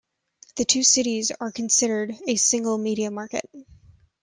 The 0.55 0.65
two 0.65 0.81
cities 0.81 1.31
are 1.39 1.51
considered 1.51 2.15
a 2.27 2.35
single 2.35 2.79
media 2.79 3.11
market. 3.11 3.47